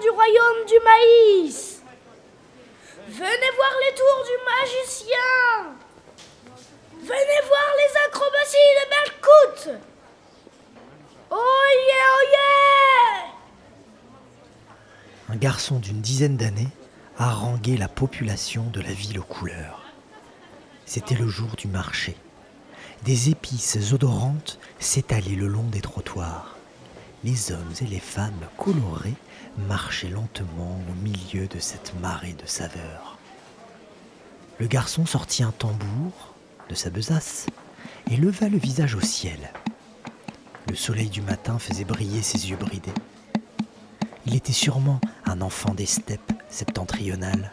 du 0.00 0.10
royaume 0.10 0.66
du 0.66 0.74
maïs, 0.84 1.82
venez 3.08 3.50
voir 3.56 3.72
les 3.86 3.94
tours 3.94 4.24
du 4.24 4.36
magicien, 4.44 5.76
venez 7.00 7.40
voir 7.46 7.70
les 7.78 7.92
acrobaties 8.06 8.74
de 8.76 8.84
Malkout. 8.90 9.80
Oh 11.30 11.66
yeah, 11.88 12.08
oh 12.16 12.24
yeah 12.32 13.32
Un 15.28 15.36
garçon 15.36 15.78
d'une 15.78 16.00
dizaine 16.00 16.36
d'années 16.36 16.68
haranguait 17.18 17.76
la 17.76 17.88
population 17.88 18.64
de 18.72 18.80
la 18.80 18.92
ville 18.92 19.20
aux 19.20 19.24
couleurs. 19.24 19.84
C'était 20.86 21.14
le 21.14 21.28
jour 21.28 21.54
du 21.56 21.68
marché. 21.68 22.16
Des 23.04 23.30
épices 23.30 23.92
odorantes 23.92 24.58
s'étalaient 24.80 25.36
le 25.36 25.46
long 25.46 25.62
des 25.62 25.80
trottoirs. 25.80 26.56
Les 27.22 27.52
hommes 27.52 27.74
et 27.82 27.86
les 27.86 28.00
femmes 28.00 28.48
colorés 28.56 29.14
marchaient 29.68 30.08
lentement 30.08 30.80
au 30.88 30.94
milieu 31.02 31.46
de 31.48 31.58
cette 31.58 31.92
marée 32.00 32.32
de 32.32 32.46
saveurs. 32.46 33.18
Le 34.58 34.66
garçon 34.66 35.04
sortit 35.04 35.42
un 35.42 35.50
tambour 35.50 36.34
de 36.70 36.74
sa 36.74 36.88
besace 36.88 37.46
et 38.10 38.16
leva 38.16 38.48
le 38.48 38.56
visage 38.56 38.94
au 38.94 39.02
ciel. 39.02 39.52
Le 40.68 40.74
soleil 40.74 41.10
du 41.10 41.20
matin 41.20 41.58
faisait 41.58 41.84
briller 41.84 42.22
ses 42.22 42.48
yeux 42.48 42.56
bridés. 42.56 42.94
Il 44.24 44.34
était 44.34 44.52
sûrement 44.52 45.00
un 45.26 45.42
enfant 45.42 45.74
des 45.74 45.86
steppes 45.86 46.32
septentrionales. 46.48 47.52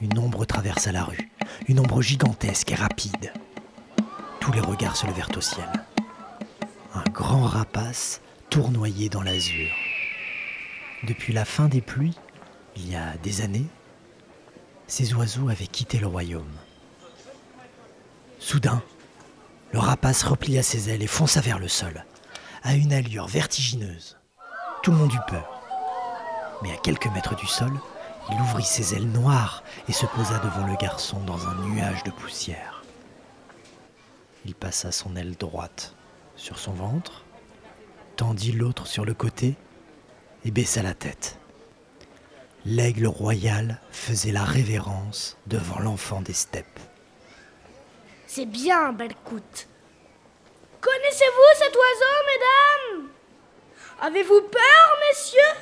Une 0.00 0.18
ombre 0.18 0.46
traversa 0.46 0.90
la 0.90 1.04
rue, 1.04 1.30
une 1.68 1.80
ombre 1.80 2.00
gigantesque 2.00 2.72
et 2.72 2.76
rapide. 2.76 3.32
Tous 4.40 4.52
les 4.52 4.60
regards 4.60 4.96
se 4.96 5.06
levèrent 5.06 5.30
au 5.36 5.40
ciel. 5.42 5.68
Un 6.94 7.04
grand 7.10 7.44
rapace 7.46 8.20
tournoyait 8.50 9.08
dans 9.08 9.22
l'azur. 9.22 9.70
Depuis 11.04 11.32
la 11.32 11.46
fin 11.46 11.66
des 11.68 11.80
pluies, 11.80 12.18
il 12.76 12.90
y 12.90 12.94
a 12.94 13.16
des 13.22 13.40
années, 13.40 13.66
ces 14.86 15.14
oiseaux 15.14 15.48
avaient 15.48 15.66
quitté 15.66 15.98
le 15.98 16.06
royaume. 16.06 16.52
Soudain, 18.38 18.82
le 19.72 19.78
rapace 19.78 20.22
replia 20.22 20.62
ses 20.62 20.90
ailes 20.90 21.02
et 21.02 21.06
fonça 21.06 21.40
vers 21.40 21.58
le 21.58 21.68
sol, 21.68 22.04
à 22.62 22.74
une 22.74 22.92
allure 22.92 23.26
vertigineuse. 23.26 24.18
Tout 24.82 24.90
le 24.90 24.98
monde 24.98 25.14
eut 25.14 25.30
peur. 25.30 25.62
Mais 26.62 26.72
à 26.72 26.76
quelques 26.76 27.06
mètres 27.06 27.36
du 27.36 27.46
sol, 27.46 27.72
il 28.30 28.38
ouvrit 28.38 28.64
ses 28.64 28.94
ailes 28.94 29.08
noires 29.08 29.64
et 29.88 29.92
se 29.92 30.04
posa 30.04 30.38
devant 30.40 30.66
le 30.66 30.76
garçon 30.76 31.20
dans 31.20 31.48
un 31.48 31.54
nuage 31.54 32.04
de 32.04 32.10
poussière. 32.10 32.84
Il 34.44 34.54
passa 34.54 34.92
son 34.92 35.16
aile 35.16 35.36
droite 35.36 35.94
sur 36.42 36.58
son 36.58 36.72
ventre, 36.72 37.22
tendit 38.16 38.50
l'autre 38.50 38.88
sur 38.88 39.04
le 39.04 39.14
côté 39.14 39.54
et 40.44 40.50
baissa 40.50 40.82
la 40.82 40.92
tête. 40.92 41.38
L'aigle 42.64 43.06
royal 43.06 43.80
faisait 43.92 44.32
la 44.32 44.42
révérence 44.42 45.36
devant 45.46 45.78
l'enfant 45.78 46.20
des 46.20 46.32
steppes. 46.32 46.80
C'est 48.26 48.46
bien, 48.46 48.92
Belcout. 48.92 49.68
Connaissez-vous 50.80 51.58
cet 51.58 51.76
oiseau, 51.76 52.16
mesdames? 52.32 53.08
Avez-vous 54.00 54.40
peur, 54.40 54.98
messieurs? 55.08 55.60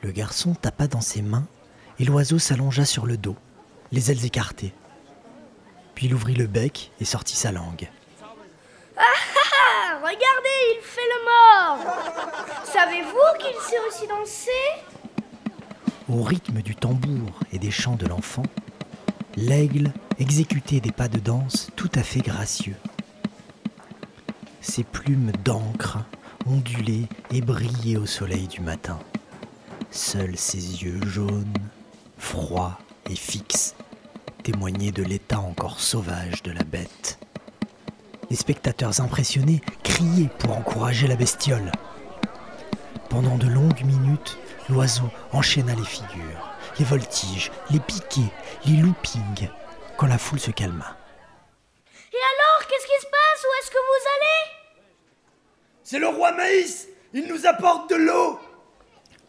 Le 0.00 0.10
garçon 0.10 0.54
tapa 0.54 0.86
dans 0.86 1.02
ses 1.02 1.20
mains 1.20 1.46
et 1.98 2.04
l'oiseau 2.06 2.38
s'allongea 2.38 2.86
sur 2.86 3.04
le 3.04 3.18
dos, 3.18 3.36
les 3.92 4.10
ailes 4.10 4.24
écartées. 4.24 4.72
Puis 5.94 6.06
il 6.06 6.14
ouvrit 6.14 6.34
le 6.34 6.46
bec 6.46 6.92
et 6.98 7.04
sortit 7.04 7.36
sa 7.36 7.52
langue. 7.52 7.90
Ah 8.96 9.02
ah 9.02 9.40
ah 9.52 9.98
Regardez, 9.98 10.76
il 10.76 10.80
fait 10.82 11.00
le 11.00 11.24
Savez-vous 12.64 13.38
qu'il 13.38 13.56
sait 13.62 13.78
aussi 13.88 14.06
danser 14.06 14.50
Au 16.08 16.22
rythme 16.22 16.62
du 16.62 16.74
tambour 16.74 17.40
et 17.52 17.58
des 17.58 17.70
chants 17.70 17.96
de 17.96 18.06
l'enfant, 18.06 18.44
l'aigle 19.36 19.92
exécutait 20.18 20.80
des 20.80 20.92
pas 20.92 21.08
de 21.08 21.18
danse 21.18 21.68
tout 21.76 21.90
à 21.94 22.02
fait 22.02 22.20
gracieux. 22.20 22.76
Ses 24.60 24.84
plumes 24.84 25.32
d'encre 25.44 25.98
ondulaient 26.46 27.08
et 27.30 27.40
brillaient 27.40 27.96
au 27.96 28.06
soleil 28.06 28.46
du 28.46 28.60
matin. 28.60 28.98
Seuls 29.90 30.36
ses 30.36 30.82
yeux 30.84 31.00
jaunes, 31.06 31.54
froids 32.18 32.78
et 33.08 33.16
fixes 33.16 33.74
témoignaient 34.42 34.92
de 34.92 35.02
l'état 35.02 35.40
encore 35.40 35.80
sauvage 35.80 36.42
de 36.42 36.52
la 36.52 36.62
bête. 36.62 37.18
Les 38.28 38.36
spectateurs 38.36 39.00
impressionnés 39.00 39.60
criaient 39.84 40.30
pour 40.38 40.56
encourager 40.56 41.06
la 41.06 41.16
bestiole. 41.16 41.70
Pendant 43.08 43.36
de 43.36 43.46
longues 43.46 43.84
minutes, 43.84 44.36
l'oiseau 44.68 45.08
enchaîna 45.32 45.74
les 45.74 45.84
figures, 45.84 46.50
les 46.78 46.84
voltiges, 46.84 47.52
les 47.70 47.78
piquets, 47.78 48.32
les 48.64 48.76
loopings, 48.76 49.48
quand 49.96 50.06
la 50.06 50.18
foule 50.18 50.40
se 50.40 50.50
calma. 50.50 50.96
Et 52.12 52.16
alors, 52.16 52.66
qu'est-ce 52.66 52.86
qui 52.86 53.00
se 53.00 53.06
passe? 53.06 53.44
Où 53.44 53.62
est-ce 53.62 53.70
que 53.70 53.76
vous 53.76 54.08
allez? 54.16 54.82
C'est 55.84 55.98
le 56.00 56.08
roi 56.08 56.32
Maïs 56.32 56.88
Il 57.14 57.28
nous 57.28 57.46
apporte 57.46 57.90
de 57.90 57.96
l'eau 57.96 58.40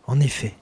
En 0.08 0.20
effet, 0.20 0.56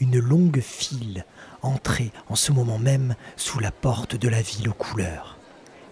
une 0.00 0.18
longue 0.18 0.60
file 0.60 1.26
entrait 1.60 2.10
en 2.28 2.36
ce 2.36 2.52
moment 2.52 2.78
même 2.78 3.14
sous 3.36 3.60
la 3.60 3.70
porte 3.70 4.16
de 4.16 4.28
la 4.28 4.40
ville 4.40 4.70
aux 4.70 4.74
couleurs. 4.74 5.36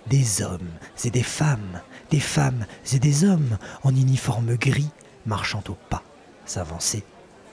Des 0.07 0.43
hommes 0.43 0.71
et 1.05 1.11
des 1.11 1.23
femmes, 1.23 1.81
des 2.11 2.21
femmes 2.21 2.67
et 2.93 2.99
des 2.99 3.25
hommes 3.25 3.59
en 3.83 3.95
uniforme 3.95 4.57
gris 4.57 4.91
marchant 5.27 5.63
au 5.69 5.75
pas 5.75 6.03
s'avançaient 6.47 7.05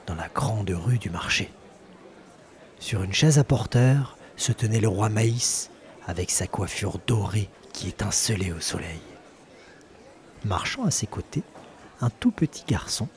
dans 0.06 0.14
la 0.14 0.28
grande 0.28 0.70
rue 0.70 0.98
du 0.98 1.10
marché. 1.10 1.52
Sur 2.80 3.02
une 3.02 3.12
chaise 3.12 3.38
à 3.38 3.44
porteur 3.44 4.16
se 4.36 4.52
tenait 4.52 4.80
le 4.80 4.88
roi 4.88 5.08
Maïs 5.08 5.70
avec 6.06 6.30
sa 6.30 6.46
coiffure 6.46 6.98
dorée 7.06 7.50
qui 7.72 7.88
étincelait 7.88 8.52
au 8.52 8.60
soleil. 8.60 9.00
Marchant 10.44 10.84
à 10.84 10.90
ses 10.90 11.06
côtés, 11.06 11.42
un 12.00 12.10
tout 12.10 12.30
petit 12.30 12.64
garçon, 12.66 13.08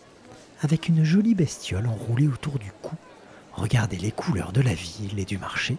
avec 0.61 0.89
une 0.89 1.03
jolie 1.03 1.35
bestiole 1.35 1.87
enroulée 1.87 2.27
autour 2.27 2.59
du 2.59 2.71
cou, 2.81 2.95
regardait 3.53 3.97
les 3.97 4.11
couleurs 4.11 4.51
de 4.51 4.61
la 4.61 4.73
ville 4.73 5.19
et 5.19 5.25
du 5.25 5.37
marché 5.37 5.77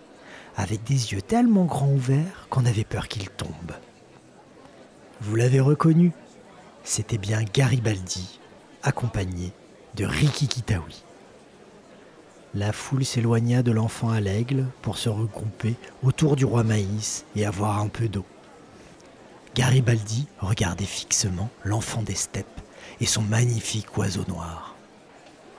avec 0.56 0.84
des 0.84 1.12
yeux 1.12 1.22
tellement 1.22 1.64
grands 1.64 1.92
ouverts 1.92 2.46
qu'on 2.50 2.66
avait 2.66 2.84
peur 2.84 3.08
qu'il 3.08 3.28
tombe. 3.30 3.72
Vous 5.20 5.36
l'avez 5.36 5.60
reconnu, 5.60 6.12
c'était 6.84 7.18
bien 7.18 7.42
Garibaldi, 7.42 8.40
accompagné 8.82 9.52
de 9.94 10.04
Riki 10.04 10.48
Kitawi. 10.48 11.02
La 12.54 12.72
foule 12.72 13.04
s'éloigna 13.04 13.62
de 13.62 13.72
l'enfant 13.72 14.10
à 14.10 14.20
l'aigle 14.20 14.66
pour 14.82 14.98
se 14.98 15.08
regrouper 15.08 15.74
autour 16.02 16.36
du 16.36 16.44
roi 16.44 16.64
Maïs 16.64 17.24
et 17.34 17.46
avoir 17.46 17.78
un 17.78 17.88
peu 17.88 18.08
d'eau. 18.08 18.26
Garibaldi 19.54 20.26
regardait 20.38 20.84
fixement 20.84 21.50
l'enfant 21.64 22.02
des 22.02 22.14
steppes 22.14 22.60
et 23.00 23.06
son 23.06 23.22
magnifique 23.22 23.96
oiseau 23.96 24.24
noir. 24.28 24.74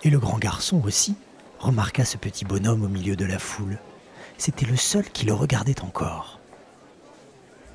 Et 0.04 0.10
le 0.10 0.20
grand 0.20 0.38
garçon 0.38 0.82
aussi 0.84 1.16
remarqua 1.60 2.06
ce 2.06 2.18
petit 2.18 2.46
bonhomme 2.46 2.84
au 2.84 2.90
milieu 2.90 3.16
de 3.16 3.26
la 3.26 3.40
foule. 3.40 3.80
C'était 4.38 4.66
le 4.66 4.76
seul 4.76 5.10
qui 5.10 5.26
le 5.26 5.34
regardait 5.34 5.82
encore. 5.82 6.40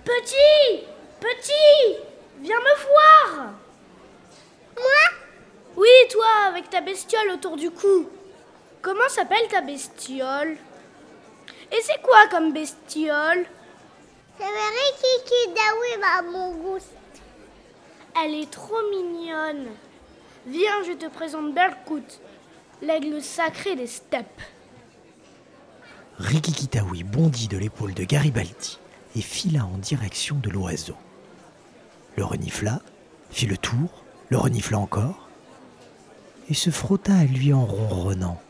Petit 0.05 0.85
Petit 1.21 1.97
Viens 2.41 2.61
me 2.61 3.35
voir 3.35 3.53
Moi? 4.77 5.19
Oui, 5.77 5.89
toi, 6.11 6.27
avec 6.49 6.71
ta 6.71 6.81
bestiole 6.81 7.31
autour 7.31 7.57
du 7.57 7.71
cou. 7.71 8.09
Comment 8.83 9.09
s'appelle 9.09 9.49
ta 9.49 9.61
bestiole? 9.61 10.57
Et 11.71 11.81
c'est 11.83 12.01
quoi 12.03 12.27
comme 12.31 12.53
bestiole? 12.53 13.47
C'est 14.39 14.45
Riki 14.45 15.55
Dawi 15.55 16.03
à 16.05 16.23
mon 16.23 16.53
goût. 16.53 16.79
Elle 18.25 18.35
est 18.35 18.51
trop 18.51 18.81
mignonne. 18.91 19.69
Viens, 20.47 20.83
je 20.85 20.93
te 20.93 21.07
présente 21.07 21.53
Berkout, 21.53 22.21
l'aigle 22.83 23.21
sacré 23.21 23.77
des 23.77 23.87
steppes. 23.87 24.43
Rikikitawi 26.19 27.05
bondit 27.05 27.47
de 27.47 27.57
l'épaule 27.57 27.95
de 27.95 28.03
Garibaldi 28.03 28.79
et 29.15 29.21
fila 29.21 29.65
en 29.65 29.79
direction 29.79 30.35
de 30.37 30.51
l'oiseau. 30.51 30.97
Le 32.17 32.25
renifla, 32.25 32.81
fit 33.31 33.47
le 33.47 33.57
tour, 33.57 34.03
le 34.29 34.37
renifla 34.37 34.79
encore, 34.79 35.29
et 36.51 36.55
se 36.55 36.71
frotta 36.71 37.15
à 37.15 37.25
lui 37.25 37.53
en 37.53 37.65
ronronnant. 37.65 38.41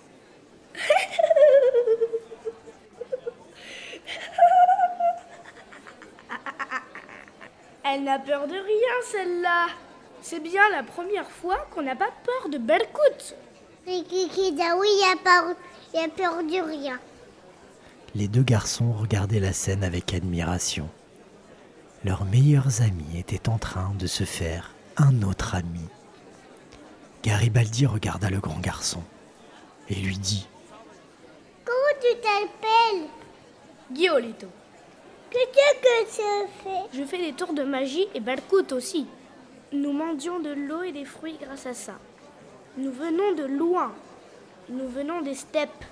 Elle 7.85 8.05
n'a 8.05 8.19
peur 8.19 8.47
de 8.47 8.55
rien, 8.55 8.95
celle-là. 9.13 9.67
C'est 10.23 10.41
bien 10.41 10.63
la 10.71 10.83
première 10.83 11.31
fois 11.31 11.67
qu'on 11.71 11.83
n'a 11.83 11.97
pas 11.97 12.11
peur 12.25 12.49
de 12.51 12.57
Berkout. 12.57 13.37
Riki 13.87 14.53
Dawi 14.53 14.89
a 15.13 15.17
peur, 15.23 15.55
il 15.93 16.01
a 16.01 16.09
peur 16.09 16.43
de 16.43 16.67
rien. 16.67 16.99
Les 18.15 18.29
deux 18.29 18.43
garçons 18.43 18.93
regardaient 18.93 19.41
la 19.41 19.53
scène 19.53 19.85
avec 19.85 20.15
admiration. 20.15 20.89
Leurs 22.05 22.25
meilleurs 22.25 22.81
amis 22.81 23.19
étaient 23.19 23.49
en 23.49 23.59
train 23.59 23.93
de 23.99 24.07
se 24.07 24.25
faire 24.25 24.71
un 24.97 25.23
autre 25.23 25.55
ami. 25.55 25.85
Garibaldi 27.23 27.87
regarda 27.87 28.31
le 28.31 28.39
grand 28.39 28.61
garçon 28.61 29.03
et 29.89 29.95
lui 29.97 30.17
dit 30.17 30.47
Comment 31.65 32.01
tu 32.01 32.21
t'appelles? 32.21 33.09
Guiolito. 33.93 34.47
Qu'est-ce 35.31 36.07
que 36.07 36.11
ça 36.11 36.63
fait? 36.63 36.99
Je 36.99 37.05
fais 37.05 37.19
des 37.19 37.33
tours 37.35 37.53
de 37.53 37.63
magie 37.63 38.07
et 38.15 38.21
Balcout 38.21 38.73
aussi. 38.73 39.07
Nous 39.73 39.93
mendions 39.93 40.41
de 40.41 40.51
l'eau 40.51 40.83
et 40.83 40.93
des 40.93 41.05
fruits 41.05 41.39
grâce 41.41 41.67
à 41.67 41.75
ça. 41.75 41.99
Nous 42.79 42.91
venons 42.91 43.35
de 43.35 43.45
loin. 43.45 43.93
Nous 44.71 44.89
venons 44.89 45.21
des 45.21 45.35
steppes. 45.35 45.85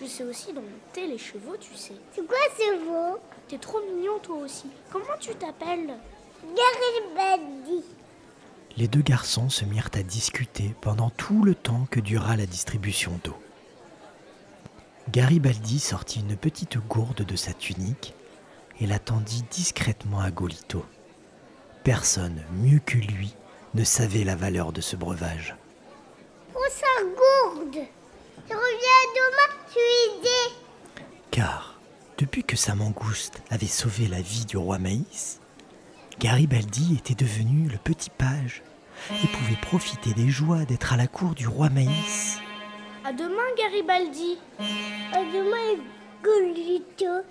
Je 0.00 0.06
sais 0.06 0.24
aussi 0.24 0.52
dompter 0.52 1.06
les 1.06 1.18
chevaux, 1.18 1.56
tu 1.58 1.74
sais. 1.74 1.94
C'est 2.14 2.26
quoi 2.26 2.36
ce 2.58 2.84
veau 2.84 3.18
T'es 3.48 3.58
trop 3.58 3.80
mignon 3.80 4.18
toi 4.22 4.36
aussi. 4.36 4.68
Comment 4.90 5.16
tu 5.18 5.34
t'appelles? 5.34 5.94
Garibaldi. 6.44 7.82
Les 8.76 8.88
deux 8.88 9.00
garçons 9.00 9.48
se 9.48 9.64
mirent 9.64 9.90
à 9.94 10.02
discuter 10.02 10.74
pendant 10.82 11.08
tout 11.08 11.42
le 11.44 11.54
temps 11.54 11.86
que 11.90 12.00
dura 12.00 12.36
la 12.36 12.44
distribution 12.44 13.18
d'eau. 13.24 13.36
Garibaldi 15.10 15.78
sortit 15.78 16.20
une 16.20 16.36
petite 16.36 16.76
gourde 16.76 17.22
de 17.22 17.36
sa 17.36 17.54
tunique 17.54 18.12
et 18.80 18.86
la 18.86 18.98
tendit 18.98 19.44
discrètement 19.50 20.20
à 20.20 20.30
Golito. 20.30 20.84
Personne, 21.84 22.42
mieux 22.52 22.80
que 22.80 22.98
lui, 22.98 23.34
ne 23.74 23.84
savait 23.84 24.24
la 24.24 24.36
valeur 24.36 24.72
de 24.72 24.80
ce 24.80 24.96
breuvage. 24.96 25.56
Prends 26.52 26.60
sa 26.68 27.04
gourde. 27.04 27.86
Je 28.48 28.54
reviens 28.54 29.02
demain, 29.16 29.54
tu 29.72 29.78
es. 30.26 31.00
Car, 31.30 31.80
depuis 32.18 32.44
que 32.44 32.56
sa 32.56 32.74
mangouste 32.74 33.42
avait 33.50 33.66
sauvé 33.66 34.06
la 34.06 34.20
vie 34.20 34.44
du 34.44 34.56
roi 34.56 34.78
Maïs, 34.78 35.40
Garibaldi 36.20 36.96
était 36.96 37.14
devenu 37.14 37.68
le 37.68 37.78
petit 37.78 38.10
page 38.10 38.62
et 39.22 39.26
pouvait 39.26 39.60
profiter 39.60 40.14
des 40.14 40.28
joies 40.28 40.64
d'être 40.64 40.92
à 40.92 40.96
la 40.96 41.08
cour 41.08 41.34
du 41.34 41.48
roi 41.48 41.68
Maïs. 41.70 42.38
À 43.04 43.12
demain, 43.12 43.42
Garibaldi. 43.58 44.38
À 45.12 45.22
demain, 45.24 45.82
Golito. 46.22 47.22